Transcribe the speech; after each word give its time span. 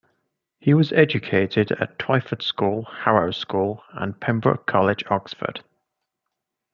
He 0.59 0.73
was 0.73 0.91
educated 0.93 1.71
at 1.73 1.99
Twyford 1.99 2.41
School, 2.41 2.85
Harrow 2.85 3.29
School 3.29 3.83
and 3.93 4.19
Pembroke 4.19 4.65
College, 4.65 5.03
Oxford. 5.11 5.63